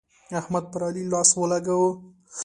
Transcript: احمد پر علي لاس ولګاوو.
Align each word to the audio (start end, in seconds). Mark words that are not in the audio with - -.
احمد 0.39 0.63
پر 0.71 0.81
علي 0.87 1.03
لاس 1.13 1.29
ولګاوو. 1.39 1.89